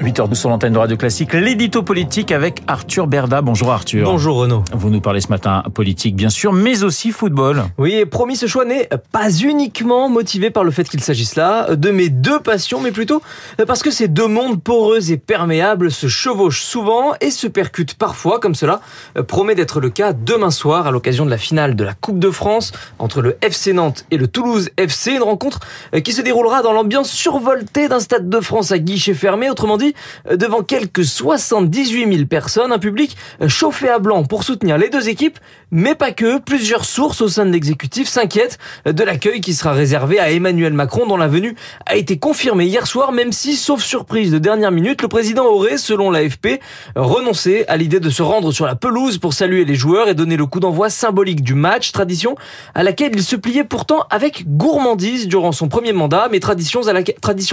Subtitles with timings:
[0.00, 3.42] 8h12 sur l'antenne de Radio Classique, l'édito politique avec Arthur Berda.
[3.42, 4.06] Bonjour Arthur.
[4.06, 4.64] Bonjour Renaud.
[4.72, 7.64] Vous nous parlez ce matin politique bien sûr, mais aussi football.
[7.76, 11.76] Oui, et promis, ce choix n'est pas uniquement motivé par le fait qu'il s'agisse là
[11.76, 13.20] de mes deux passions, mais plutôt
[13.66, 18.40] parce que ces deux mondes poreux et perméables se chevauchent souvent et se percutent parfois,
[18.40, 18.80] comme cela
[19.28, 22.30] promet d'être le cas demain soir à l'occasion de la finale de la Coupe de
[22.30, 25.60] France entre le FC Nantes et le Toulouse FC, une rencontre
[26.02, 29.89] qui se déroulera dans l'ambiance survoltée d'un stade de France à guichet fermé, autrement dit
[30.30, 35.38] devant quelques 78 000 personnes, un public chauffé à blanc pour soutenir les deux équipes,
[35.70, 36.38] mais pas que.
[36.38, 41.06] Plusieurs sources au sein de l'exécutif s'inquiètent de l'accueil qui sera réservé à Emmanuel Macron,
[41.06, 41.54] dont la venue
[41.86, 45.78] a été confirmée hier soir, même si, sauf surprise de dernière minute, le président aurait,
[45.78, 46.60] selon l'AFP,
[46.96, 50.36] renoncé à l'idée de se rendre sur la pelouse pour saluer les joueurs et donner
[50.36, 52.34] le coup d'envoi symbolique du match, tradition
[52.74, 56.80] à laquelle il se pliait pourtant avec gourmandise durant son premier mandat, mais tradition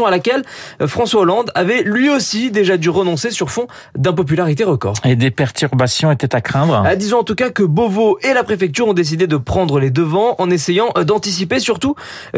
[0.05, 0.43] à laquelle
[0.85, 4.95] François Hollande avait lui aussi déjà dû renoncer sur fond d'impopularité record.
[5.03, 8.43] Et des perturbations étaient à craindre ah, Disons en tout cas que Beauvau et la
[8.43, 11.95] préfecture ont décidé de prendre les devants en essayant d'anticiper, surtout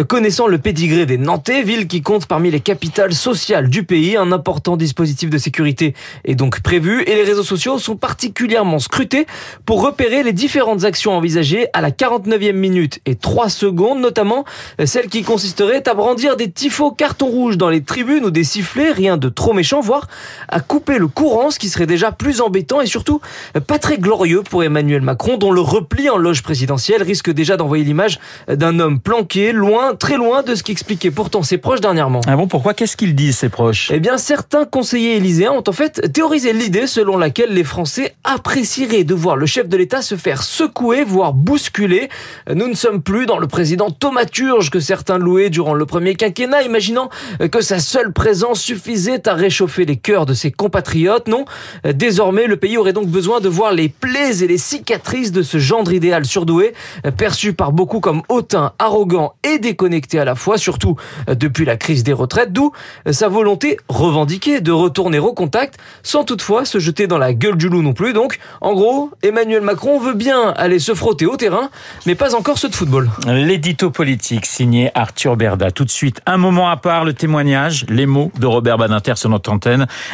[0.08, 4.18] connaissant le pédigré des Nantais, ville qui compte parmi les capitales sociales du pays.
[4.18, 5.94] Un important dispositif de sécurité
[6.26, 9.26] est donc prévu et les réseaux sociaux sont particulièrement scrutés
[9.66, 14.46] pour repérer les différentes actions envisagées à la 49e minute et 3 secondes, notamment
[14.86, 18.92] celle qui consisterait à brandir des tifos cartons rouges dans les tribunes ou des sifflets,
[18.92, 20.08] rien de trop méchant, voire
[20.48, 23.22] à couper le courant, ce qui serait déjà plus embêtant et surtout
[23.67, 27.84] pas très glorieux pour Emmanuel Macron, dont le repli en loge présidentielle risque déjà d'envoyer
[27.84, 32.22] l'image d'un homme planqué, loin, très loin de ce qu'expliquaient pourtant ses proches dernièrement.
[32.28, 32.73] Ah bon, pourquoi?
[32.73, 33.92] Qu'est-ce qu'ils disent, ses proches?
[33.94, 39.03] Eh bien, certains conseillers élyséens ont en fait théorisé l'idée selon laquelle les Français apprécieraient
[39.03, 42.09] de voir le chef de l'État se faire secouer, voire bousculer.
[42.52, 46.64] Nous ne sommes plus dans le président thaumaturge que certains louaient durant le premier quinquennat,
[46.64, 47.09] imaginant
[47.52, 51.28] que sa seule présence suffisait à réchauffer les cœurs de ses compatriotes.
[51.28, 51.46] Non,
[51.84, 55.58] désormais, le pays aurait donc besoin de voir les plaies et les cicatrices de ce
[55.58, 56.74] gendre idéal surdoué,
[57.18, 60.96] perçu par beaucoup comme hautain, arrogant et déconnecté à la fois, surtout
[61.28, 62.72] depuis la crise des retraites, d'où
[63.12, 67.69] sa volonté revendiquée de retourner au contact, sans toutefois se jeter dans la gueule du
[67.69, 68.14] loup non plus.
[68.14, 71.69] Donc, en gros, Emmanuel Macron veut bien aller se frotter au terrain,
[72.06, 73.09] mais pas encore ceux de football.
[73.28, 75.72] L'édito politique signé Arthur Berda.
[75.72, 79.30] Tout de suite, un moment à part, le témoignage, les mots de Robert Badinter sur
[79.30, 79.49] notre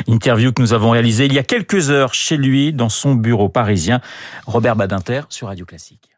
[0.07, 3.49] Interview que nous avons réalisée il y a quelques heures chez lui, dans son bureau
[3.49, 4.01] parisien.
[4.45, 6.14] Robert Badinter sur Radio Classique.